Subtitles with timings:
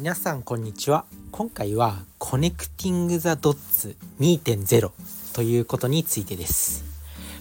[0.00, 1.04] 皆さんこんにちは。
[1.30, 4.92] 今回は Connecting the Dots 2.0
[5.34, 6.86] ということについてです。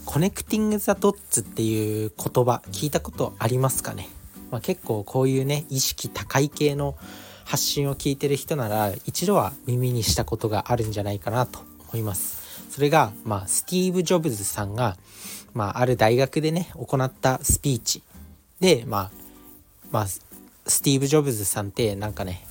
[0.03, 4.09] Connecting the Dots っていう言葉聞いたことありますかね、
[4.51, 6.97] まあ、結構こういうね意識高い系の
[7.45, 11.59] 発信を聞いてる人なら一度は耳にしたことがあるんじゃないかなと
[11.93, 12.67] 思います。
[12.69, 14.97] それが、まあ、スティーブ・ジョブズさんが、
[15.53, 18.03] まあ、ある大学でね行ったスピーチ。
[18.59, 19.11] でまあ
[19.91, 22.48] まあスティーブ・ジョブズさんってなんかね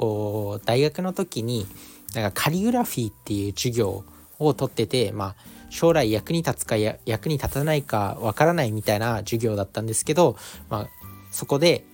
[0.00, 1.66] こう大学の時に
[2.14, 4.02] なんかカリグラフィーっていう授業
[4.38, 5.34] を取っててまあ
[5.68, 10.38] 将来役に立つか役に立たないかわからないみたいな授業だったんですけど、
[10.70, 10.88] まあ、
[11.30, 11.84] そこで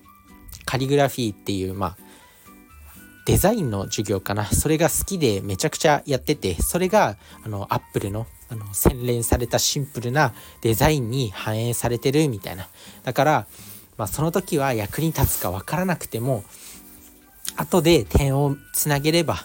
[0.64, 1.97] カリグラフィーっていうまあ
[3.27, 4.45] デザインの授業かな。
[4.47, 12.69] それが好きでめちゃくちゃやっててそれがあのアップルのあの洗練されたシンプルなデザインに反映されてるみたいな。
[13.02, 13.47] だから
[13.97, 16.44] まあ、その時は役に立つか分からなくても
[17.57, 19.37] 後で点をつなげれば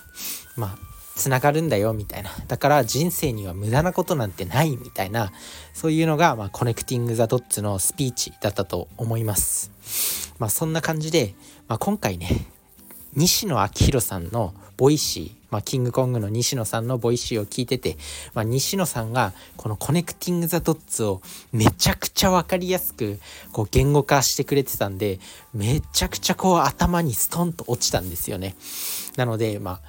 [0.56, 2.32] まあつながるんだよみたいな。
[2.48, 5.32] だから人生には無駄なことなんてないみたいな
[5.74, 9.72] そういうのが、まあ、 Connecting the Dots のスピーチだったと思います。
[10.40, 11.36] まあそんな感じで、
[11.68, 12.48] まあ、今回ね
[13.14, 17.98] 西野亮廣さんの Voicy、まあ、キングコングの西野さんの Voicy を聞いてて、
[18.34, 21.22] まあ、西野さんがこの Connecting the Dots を
[21.52, 23.20] めちゃくちゃ分かりやすく
[23.52, 25.20] こう言語化してくれてたんで
[25.54, 28.56] めちゃくちゃこう頭にストンと落ちたんですよね。
[29.18, 29.82] なのでまあ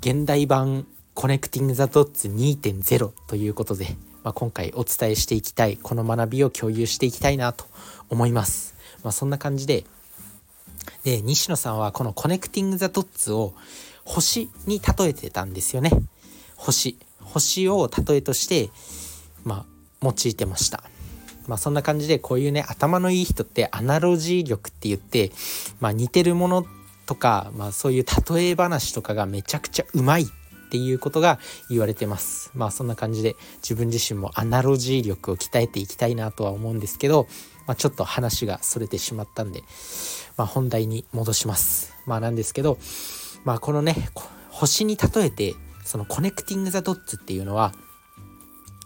[0.00, 7.66] 現代版 Connecting the Dots 2.0ということで、まあ、今回お伝えしていきたいこの学びを共有していきたいなと
[8.08, 8.74] 思います。
[9.02, 9.84] まあ、そんな感じで
[11.04, 13.54] で西野さんはこの Connecting the Dots を
[14.10, 15.90] 星に例えてたんですよね。
[16.56, 16.98] 星。
[17.20, 18.70] 星を例えとして
[19.44, 19.66] まあ
[20.02, 20.82] 用いてました。
[21.46, 25.30] まあそんな感じでこういうね頭のいい人ってアナロジー力って言って
[25.78, 26.66] まあ似てるもの
[27.06, 30.26] とかまあそういう例え話とかがめちゃくちゃうまいっ
[30.70, 32.50] ていうことが言われてます。
[32.54, 37.28] まあそんな感じで自分自身もアナロジー力を鍛えていきたいなとは思うんですけど、
[37.66, 39.62] まあ、ちょっと話がそれてしまったんで、
[40.36, 41.94] まあ、本題に戻します。
[42.06, 42.78] まあなんですけど
[43.44, 44.08] まあこのね
[44.50, 47.72] 星に例えてそのコネクティング・ザ・ドッツっていうのは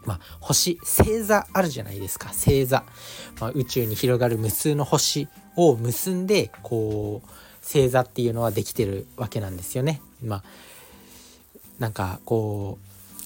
[0.06, 2.84] まあ、星星座あるじゃないですか星座、
[3.40, 7.28] まあ、宇宙に広がる無数の星を結んでこう
[7.62, 10.02] 星座っていうのはできてるわけなんですよね。
[10.22, 10.42] まあ、
[11.78, 12.78] なんかこ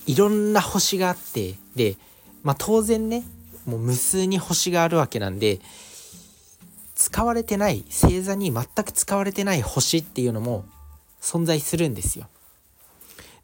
[0.06, 1.96] ういろんな星があってで、
[2.42, 3.24] まあ、当然ね
[3.66, 5.60] もう無数に星があるわけなんで
[6.94, 10.64] 使われてない星座に全く使われてない星っていうのも
[11.28, 12.26] 存在するんですよ。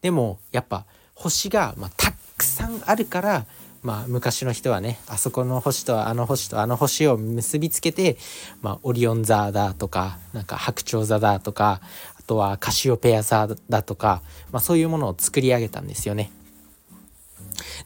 [0.01, 3.47] でもやっぱ星が、まあ、たくさんあるから、
[3.83, 8.17] まあ、昔の人はねあそこの星とあの星とあの星を結びつけて、
[8.63, 11.83] まあ、オリオン座だとかなんか白鳥座だとか
[12.19, 16.33] あとはカシオペア座だとか、まあ、そういうものを作り上げたんですよね。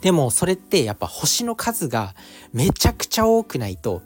[0.00, 2.14] でもそれってやっぱ星の数が
[2.52, 4.00] めちゃくちゃ多くないと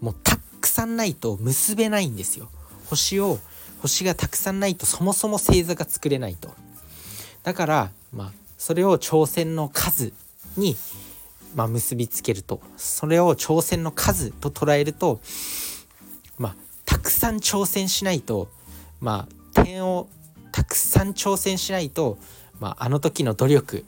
[0.00, 2.48] もうたくさんないと結べないんですよ。
[2.86, 3.38] 星を
[3.82, 6.50] 星がたくさんないとそもそも星座が作れないと。
[7.42, 10.12] だからまあそれを挑戦の数
[10.56, 10.76] に、
[11.56, 15.20] まあ、結びつけるとそれを挑戦の数と捉えると
[16.38, 18.48] まあたくさん挑戦しないと
[19.00, 20.08] まあ点を
[20.52, 22.18] たくさん挑戦しないと、
[22.60, 23.84] まあ、あの時の努力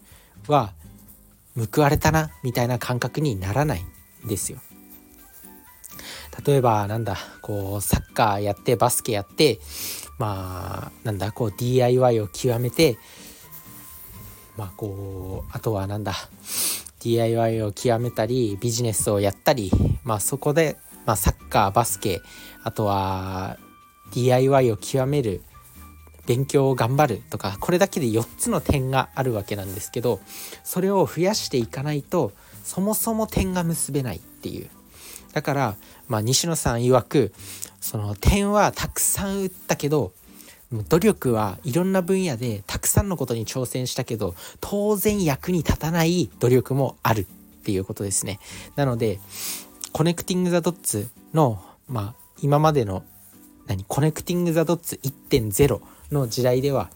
[0.49, 0.73] は
[1.73, 3.85] 報われたなみたいな感覚にならない
[4.25, 4.59] んですよ。
[6.47, 9.61] 例えばなんだこうサッカーやってバスケやって
[10.19, 12.99] まあなんだこう DIY を極めて
[14.57, 16.15] まあこうあとはなんだ
[17.01, 19.71] DIY を極めたりビジネスをやったり
[20.05, 22.21] まあそこで、まあ、サッカーバスケ
[22.63, 23.59] あとは
[24.13, 25.43] DIY を極める
[26.27, 30.21] 勉強を頑張るとかこれだけで4つの点があるわけなんですけど
[30.63, 34.71] それを増やしていかないとそもそも点が結べないっていう。
[35.35, 35.77] だから、
[36.09, 37.33] まあ、西野さん曰く
[37.81, 40.13] その点はたくさん打ったけど
[40.89, 47.25] 努力はいろんな分野でたくさんのことに挑戦したけど当然役に立たない努力もあるっ
[47.65, 48.39] ていうことですね。
[48.77, 49.19] なので
[49.93, 53.05] Connecting the Dots の、まあ、今までの
[53.67, 55.81] 何 Connecting the Dots 1.0
[56.13, 56.91] の時代では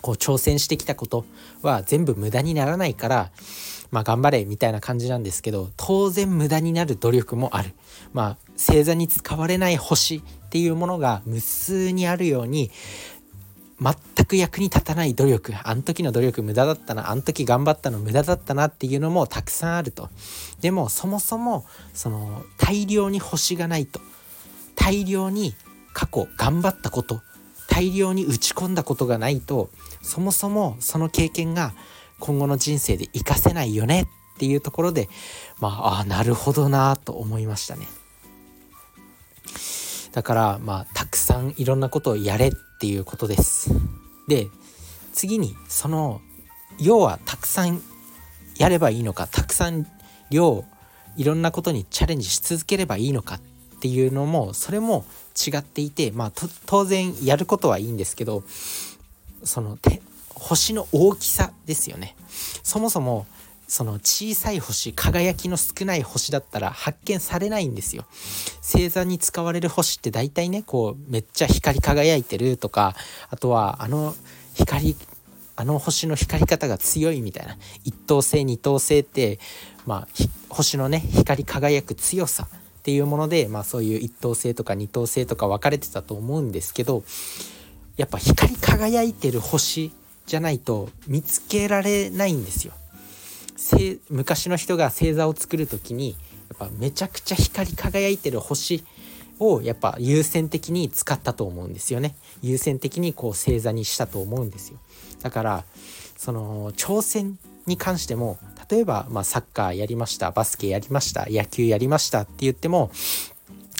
[0.00, 1.24] こう挑戦してきたこと
[1.62, 3.30] は全部無駄にならないから
[3.90, 7.72] まあ頑張れみたいな感じなんですけど当然無駄になる努力もある。
[8.12, 12.70] まあ星座に使われない星っていうものが無数にあるように
[13.80, 20.08] 全く役に立たない努力あの時の努力無駄だったなあの時頑張ったの無駄だったなっていうのもたくさんあると。
[20.60, 24.00] でもそもそもその大量に星がないと
[24.74, 25.54] 大量に
[25.92, 27.20] 過去頑張ったこと
[27.68, 29.68] 大量に打ち込んだことがないと
[30.00, 31.74] そもそもその経験が
[32.18, 34.02] 今後の人生で活かせないよね
[34.34, 35.08] っていうところで
[35.60, 37.86] まああなるほどなと思いましたね。
[40.12, 43.70] だからまあたくさんいろんなことをやれっていうことです。
[44.28, 44.48] で
[45.12, 46.20] 次にその
[46.78, 47.82] 要はたくさん
[48.58, 49.86] やればいいのかたくさん
[50.30, 50.64] 量
[51.16, 53.40] いろんなことにチャレンジし続ければいいのかっ
[53.80, 55.04] ていうのもそれも
[55.36, 56.32] 違っていてまあ
[56.66, 58.42] 当然やることはいいんですけど
[59.44, 59.78] その
[60.38, 62.14] 星の大きさですよね。
[62.62, 63.26] そもそも
[63.68, 68.04] その小さい星輝きの少ない星だったら発見されないんですよ。
[68.62, 72.94] 星座に使われる星って大体ねこうめっちゃ光り輝いてるとか
[73.30, 74.14] あとはあの
[74.54, 74.94] 光
[75.56, 79.40] あの星の光り方が強いみたいな一等星二等星って
[79.86, 80.08] まあ
[80.50, 87.02] 星のね光り輝く強さっていうもので、まあ、そういう一等星とか二等星とか分かれてたと思うんですけど
[87.96, 89.90] やっぱ光り輝いてる星
[90.26, 92.72] じゃないと見つけられないんですよ。
[94.10, 96.14] 昔の人が星座を作る時にや
[96.54, 98.84] っぱめちゃくちゃ光り輝いてる星
[99.38, 104.78] をやっぱ優先的に使ったと思うんですよね優先的にこう星座にしたと思うんですよ
[105.22, 105.64] だから
[106.16, 108.38] その挑戦に関しても
[108.70, 112.90] 例えば、まあ、サッカーやりましたバスケやりました野球やりましたって言っても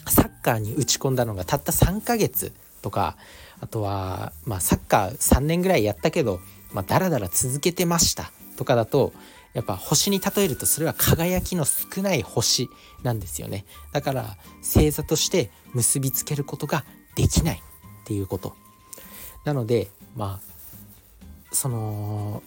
[0.07, 2.53] サッカーに打ち込んだのがたった3ヶ月
[2.83, 3.17] とか
[3.61, 6.41] あとは、まあ、サッカー3年ぐらいやったけど、
[6.73, 9.13] まあ、だらだら続けてましたとかだと
[9.55, 12.69] やっぱ星に例えるとそれは輝きの少ない星
[13.03, 13.65] なんですよね。
[13.93, 17.63] だから星座として結びつけることができない
[18.03, 18.55] っていうこと。
[19.45, 20.57] なのでまあ
[21.53, 22.43] その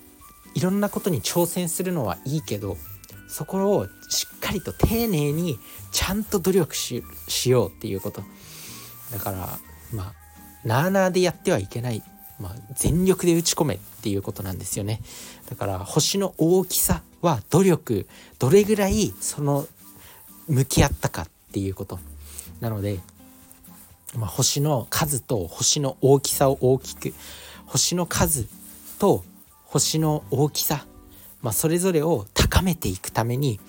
[0.54, 2.78] いろんなことに挑戦するのはいいけど
[3.28, 5.58] そこをしっかりと丁寧に
[5.92, 7.02] ちゃんと努力し
[7.46, 8.22] ようっていうこと。
[9.12, 9.60] だから
[9.92, 10.14] まあ
[10.64, 12.04] なあなあでやってはいけない。
[12.40, 15.02] まあ、全力で打ち込めっていうことなんですよね。
[15.50, 18.08] だから星の大きさは努力。
[18.40, 19.68] どれぐらいその
[20.48, 22.00] 向き合ったかっていうこと。
[22.62, 23.00] なので、
[24.16, 27.14] まあ、星の数と星の大きさを大きく
[27.66, 28.48] 星の数
[28.98, 29.24] と
[29.66, 30.86] 星の大きさ、
[31.42, 33.60] まあ、それぞれを高めていくために、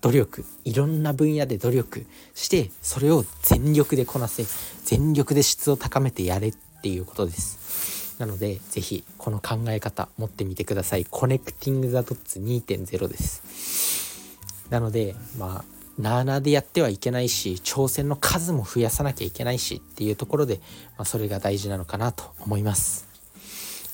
[0.00, 4.44] 努力いろんな分野で努力してそれを全力でこなせ
[4.84, 8.16] 全力で質を高めてやれっていうことです。
[8.18, 11.06] なので是非この考え方持ってみてください。
[11.10, 14.66] コネクティング・ザ・ドッツ2.0です。
[14.70, 20.60] なのでまあなあなあでやってはいけないし挑戦の数も増やさなきゃいけないしっていうところで、
[20.98, 23.06] まあ、それが大事なのかなと思います。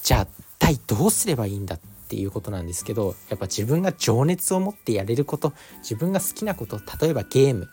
[0.03, 0.29] じゃあ一
[0.59, 1.79] 体どうすればいいんだ
[2.13, 7.71] っていうことなんですけどやっぱ自分が情熱を持ってやれること自分が好きなこと例えばゲーム、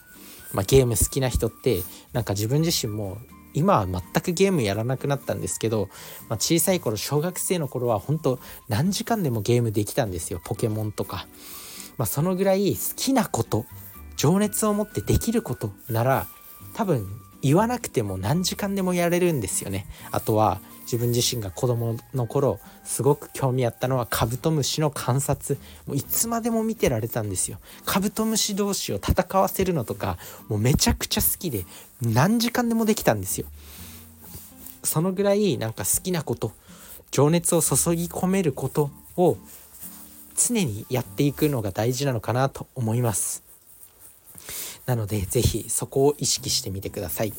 [0.54, 1.82] まあ、ゲーム好きな人って
[2.14, 3.18] なんか自分自身も
[3.54, 5.90] 今は全くゲームやらなくなったんですけど、
[6.30, 8.40] まあ、小さい頃小学生の頃は本当
[8.70, 10.40] 何時間でもゲームできたんですよ。
[10.42, 11.28] ポケモンとか、
[11.98, 13.66] まあ、そのぐらい好きなこと
[14.16, 16.28] 情熱を持ってできることなら
[16.74, 17.10] 多分
[17.42, 19.88] 言わなくても何時間でもやれるんですよね。
[20.12, 25.60] あとは自分自身が子供の頃すごく興味あったのはカブトムシの観察。
[25.86, 27.60] もういつまでも見てられたんですよ。
[27.86, 31.66] カブトムシ同士を戦わせるのとかもうめちゃくちゃ好きで
[32.02, 33.46] 何時間でもできたんですよ。
[34.84, 36.54] そのぐらいなんか好きなこと
[37.12, 39.38] 情熱を注ぎ込めることを
[40.36, 43.44] 常にやっていくのが大事なのかなと思います。
[44.88, 47.34] なので是非そこを意識してみてください。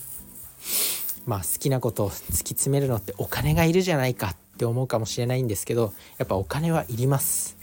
[1.27, 7.57] まあ好きなことを突き詰めるのってお金がいるじゃないかって思うかもしれないんですけどやっぱお金はいります。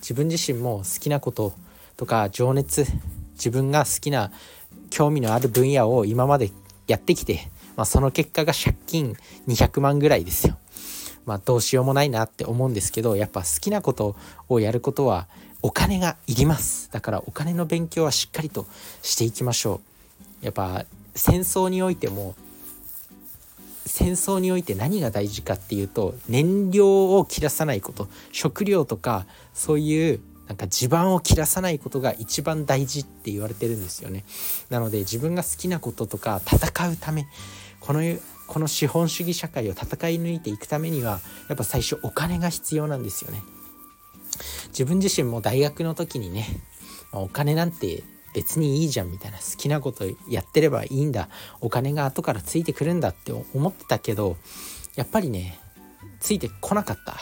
[0.00, 1.54] 自分自身も好きなこと
[1.96, 2.86] とか情熱
[3.34, 4.30] 自分が好きな
[4.90, 6.50] 興味のある分野を今まで
[6.86, 9.16] やってきて、まあ、その結果が借金
[9.48, 10.58] 200万ぐらいですよ。
[11.26, 14.14] まあどうしようもないなって思うんですけどやっぱ好きなこと
[14.48, 15.26] をやることは
[15.62, 16.90] お金がいります。
[16.92, 18.66] だからお金の勉強はしっかりと
[19.02, 19.80] していきましょ
[20.42, 20.44] う。
[20.44, 22.34] やっぱ戦争においても
[23.86, 34.24] 戦争において何が大事かっていうと燃料を切らさないこと食料とかそういうなんか地盤を切らさないことが一番大事って言われてるんですよね。
[34.68, 37.26] なので自分が好きなこととか戦うため
[37.80, 38.00] この
[38.46, 43.42] この資本主義社会を戦い抜いていくためにはやっぱ最初お金が必要なんですよね。
[44.68, 46.46] 自分自身も大学の時にね
[47.12, 48.02] お金なんて
[48.34, 51.28] 別にいいじゃんみたいな好きなことやってればいいんだ。
[51.60, 54.36] お金が後からついてくるんだって思ってたけど
[54.96, 55.58] やっぱりね
[56.20, 57.16] ついてこなかった。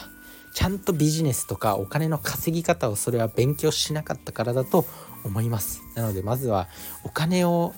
[0.55, 4.85] ちゃんとビジネスとかお金の稼ぎ方をそれは勉強しなかったからだと
[5.25, 5.83] 思います。
[5.95, 6.69] なのでまずは
[7.05, 7.75] お金を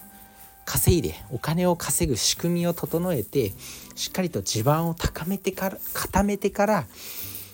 [0.65, 3.53] 稼いでお金を稼ぐ仕組みを整えて
[3.95, 6.87] しっかりと地盤を高めてから固めてから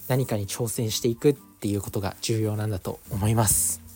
[0.09, 3.90] 何かに挑戦していくっていうことが重要なんだと思います。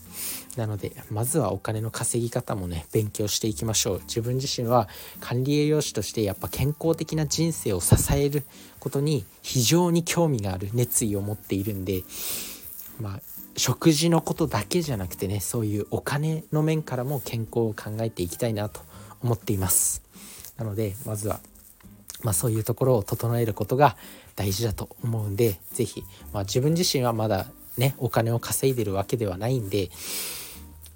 [0.56, 4.00] なのでまずはお金の稼ぎ方もね勉強していきましょう。
[4.00, 4.88] 自分自身は
[5.20, 8.44] 管理栄養士としてやっぱ健康的な人生を支える
[8.78, 12.02] ことに非常に興味がある熱意を持っているんで
[13.00, 13.20] まあ
[13.56, 18.80] 食事のことだけじゃなくてねそういうお金の面からも健康を考えていきたいなと
[19.22, 20.02] 思っています。
[20.56, 21.40] なのでまずは
[22.22, 23.96] まあ、そういうところを整えることが
[24.34, 27.46] 大事だと思うんで是非、まあ、自分自身はまだ
[27.76, 29.90] ねお金を稼いでるわけではないんで、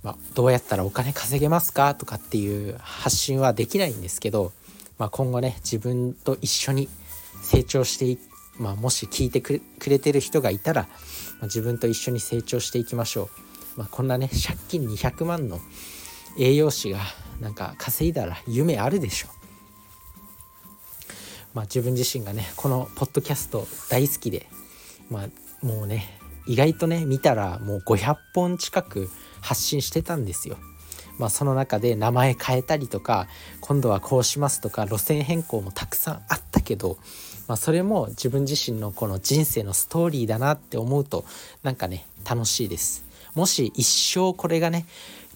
[0.02, 4.52] まあ、どうやったらお金稼げますかとかっていう発信はできないんですけど、
[4.98, 6.88] まあ、今後ね自分と一緒に
[7.42, 8.18] 成長してい
[8.58, 10.88] まあ、もし聞いてくれてる人がいたら、ま
[11.42, 13.30] あ、自分と一緒に成長していきましょ
[13.76, 15.60] う、まあ、こんなね借金200万の
[16.36, 16.98] 栄養士が
[17.40, 19.28] なんか稼いだら夢あるでしょ
[21.54, 24.46] まあ、自分自身がねこのポッドキャスト大好きで、
[25.10, 29.08] まあ、もうね意外とね見たらもう500本近く
[29.48, 30.58] 発信してたんですよ。
[31.18, 33.26] まあ、その中で名前変えたりとか
[33.60, 36.96] 今度はこうしますとか路線変更もたくさんあったけど、
[37.48, 41.24] まあ、それも自分自身のこの人生のストーリーだなって思うと
[41.62, 43.04] なんかね楽しいです。
[43.34, 44.86] もし一生これがね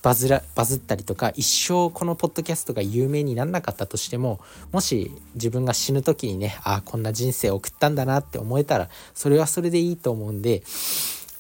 [0.03, 4.41] バズらバズったりとか一生このポッドキャストが有名になんなかったとしても
[4.73, 10.63] もし自分が死ぬ時にねああこんな人生を送ったんだなって思えたらそれはそれでいいと思うんで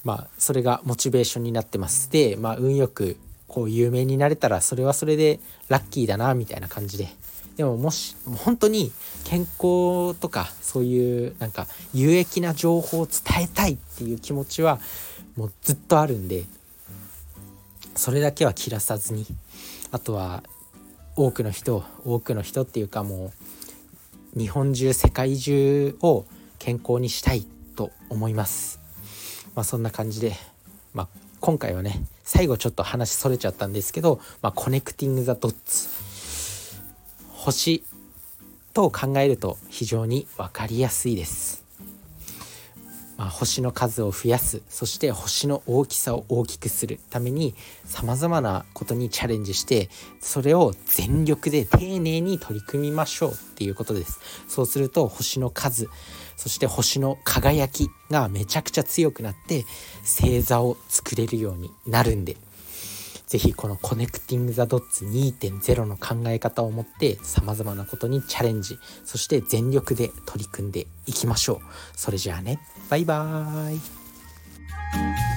[0.04, 2.10] まあそれがモチベーションになってます。
[2.10, 3.16] でまあ運よく
[3.48, 7.08] こう有名になれたらそれはそれでラッキーだなみたいな感じで。
[7.56, 8.92] でももし本当に
[9.24, 14.80] 健康とかそういうなんか有益な情報を伝えたいっていう気持ちは
[15.36, 16.44] もうずっとあるんで
[17.94, 19.26] それだけは切らさずに。
[19.90, 20.42] あとは
[21.16, 23.30] 多くの人多くの人っていうかも
[24.34, 26.24] う日本中世界中を
[26.58, 27.44] 健康にしたい
[27.76, 28.81] と思います。
[29.54, 30.34] まあ、そんな感じで、
[30.94, 31.08] まあ、
[31.40, 35.88] 今回はね最後ちょっと話それちゃったんですけど、まあ、コネクティング・ザ・ドッツ
[37.32, 37.84] 星
[38.72, 41.61] と考えると非常に分かりやすいです。
[43.16, 44.62] まあ、星の数を増やす。
[44.68, 47.54] そして星の大きさを大きくするために
[47.84, 49.90] さまざまなことにチャレンジして
[50.20, 54.20] それを全力で丁寧に取り組みましょうっていうことです。
[54.48, 55.88] そうすると星の数
[56.36, 59.64] そして星の輝きがめちゃくちゃ強くなって
[60.02, 62.36] 星座を作れるようになるんで。
[63.32, 71.58] ぜひこのコネクティング・ザ・ドッツ2.0の考え方を持って様々なことにチャレンジそして全力で取り組んでいきましょう。
[71.96, 72.60] それじゃあね。
[72.90, 75.31] バイバーイ。